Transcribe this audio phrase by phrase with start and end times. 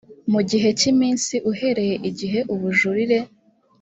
[0.31, 3.19] mu gihe cy iminsi uhereye igihe ubujurire